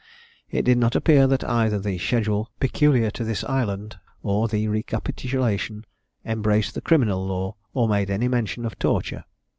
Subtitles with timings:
[0.49, 5.85] It did not appear that either the schedule peculiar to this island, or the recapitulation,
[6.25, 9.25] embraced the criminal law, or made any mention of torture.